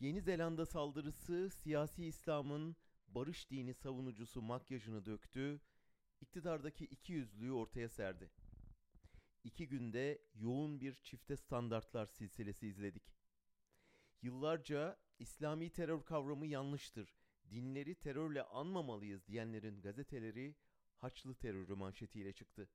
Yeni 0.00 0.20
Zelanda 0.20 0.66
saldırısı 0.66 1.50
siyasi 1.50 2.04
İslam'ın 2.04 2.76
barış 3.08 3.50
dini 3.50 3.74
savunucusu 3.74 4.42
makyajını 4.42 5.06
döktü, 5.06 5.60
iktidardaki 6.20 6.84
ikiyüzlülüğü 6.84 7.52
ortaya 7.52 7.88
serdi. 7.88 8.30
İki 9.44 9.68
günde 9.68 10.22
yoğun 10.34 10.80
bir 10.80 10.94
çifte 10.94 11.36
standartlar 11.36 12.06
silsilesi 12.06 12.66
izledik. 12.66 13.14
Yıllarca 14.22 14.98
İslami 15.18 15.70
terör 15.70 16.04
kavramı 16.04 16.46
yanlıştır, 16.46 17.18
dinleri 17.50 17.94
terörle 17.94 18.42
anmamalıyız 18.42 19.26
diyenlerin 19.26 19.80
gazeteleri 19.80 20.56
Haçlı 20.96 21.34
terörü 21.34 21.74
manşetiyle 21.74 22.32
çıktı. 22.32 22.68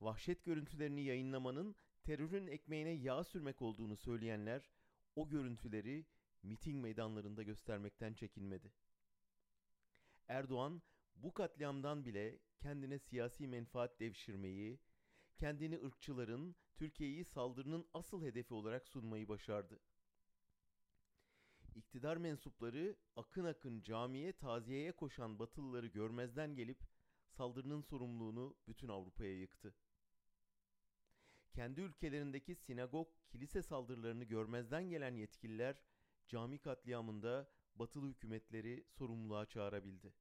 Vahşet 0.00 0.44
görüntülerini 0.44 1.04
yayınlamanın 1.04 1.76
terörün 2.02 2.46
ekmeğine 2.46 2.90
yağ 2.90 3.24
sürmek 3.24 3.62
olduğunu 3.62 3.96
söyleyenler 3.96 4.70
o 5.18 5.28
görüntüleri 5.28 6.06
miting 6.42 6.82
meydanlarında 6.82 7.42
göstermekten 7.42 8.14
çekinmedi. 8.14 8.72
Erdoğan 10.28 10.82
bu 11.14 11.34
katliamdan 11.34 12.04
bile 12.04 12.38
kendine 12.60 12.98
siyasi 12.98 13.48
menfaat 13.48 14.00
devşirmeyi, 14.00 14.80
kendini 15.36 15.84
ırkçıların 15.84 16.56
Türkiye'yi 16.76 17.24
saldırının 17.24 17.86
asıl 17.94 18.24
hedefi 18.24 18.54
olarak 18.54 18.88
sunmayı 18.88 19.28
başardı. 19.28 19.80
İktidar 21.74 22.16
mensupları 22.16 22.96
akın 23.16 23.44
akın 23.44 23.82
camiye 23.82 24.32
taziyeye 24.32 24.92
koşan 24.92 25.38
Batılıları 25.38 25.86
görmezden 25.86 26.54
gelip 26.54 26.78
saldırının 27.28 27.80
sorumluluğunu 27.80 28.56
bütün 28.68 28.88
Avrupa'ya 28.88 29.38
yıktı. 29.38 29.74
Kendi 31.58 31.80
ülkelerindeki 31.80 32.54
sinagog, 32.54 33.08
kilise 33.28 33.62
saldırılarını 33.62 34.24
görmezden 34.24 34.90
gelen 34.90 35.14
yetkililer 35.14 35.76
cami 36.26 36.58
katliamında 36.58 37.50
batılı 37.74 38.08
hükümetleri 38.08 38.84
sorumluluğa 38.88 39.46
çağırabildi. 39.46 40.14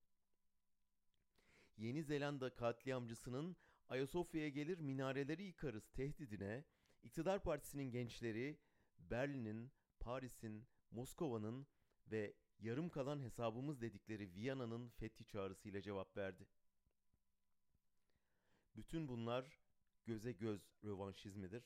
Yeni 1.78 2.04
Zelanda 2.04 2.56
katliamcısının 2.56 3.58
Ayasofya'ya 3.90 4.50
gelir 4.50 4.80
minareleri 4.80 5.44
yıkarız 5.44 5.88
tehdidine 5.88 6.66
iktidar 7.04 7.44
partisinin 7.44 7.92
gençleri 7.92 8.60
Berlin'in, 9.00 9.72
Paris'in, 10.00 10.68
Moskova'nın 10.92 11.68
ve 12.12 12.34
yarım 12.60 12.90
kalan 12.90 13.22
hesabımız 13.22 13.82
dedikleri 13.82 14.34
Viyana'nın 14.34 14.90
fethi 14.90 15.26
çağrısıyla 15.26 15.82
cevap 15.82 16.18
verdi. 16.18 16.48
Bütün 18.76 19.08
bunlar 19.08 19.67
göze 20.08 20.32
göz 20.32 20.62
rövanşizmidir, 20.84 21.64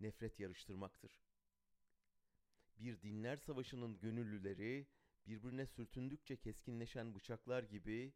nefret 0.00 0.40
yarıştırmaktır. 0.40 1.18
Bir 2.78 3.02
dinler 3.02 3.36
savaşının 3.36 3.98
gönüllüleri 3.98 4.86
birbirine 5.26 5.66
sürtündükçe 5.66 6.36
keskinleşen 6.36 7.14
bıçaklar 7.14 7.62
gibi 7.62 8.12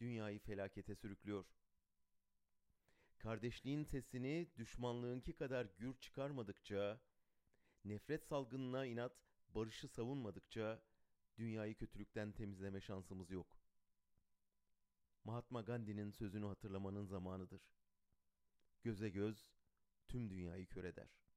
dünyayı 0.00 0.38
felakete 0.38 0.94
sürüklüyor. 0.94 1.44
Kardeşliğin 3.18 3.84
sesini 3.84 4.48
düşmanlığınki 4.56 5.32
kadar 5.32 5.66
gür 5.78 5.94
çıkarmadıkça, 6.00 7.00
nefret 7.84 8.24
salgınına 8.24 8.86
inat 8.86 9.12
barışı 9.54 9.88
savunmadıkça 9.88 10.82
dünyayı 11.38 11.74
kötülükten 11.74 12.32
temizleme 12.32 12.80
şansımız 12.80 13.30
yok. 13.30 13.58
Mahatma 15.24 15.62
Gandhi'nin 15.62 16.10
sözünü 16.10 16.46
hatırlamanın 16.46 17.04
zamanıdır. 17.04 17.62
Göze 18.82 19.08
göz 19.08 19.50
tüm 20.08 20.30
dünyayı 20.30 20.66
kör 20.66 20.84
eder.'' 20.84 21.27